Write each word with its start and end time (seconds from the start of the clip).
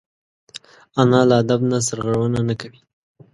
انا 1.01 1.19
له 1.29 1.35
ادب 1.43 1.61
نه 1.71 1.77
سرغړونه 1.87 2.39
نه 2.47 2.53
کوي 2.61 2.79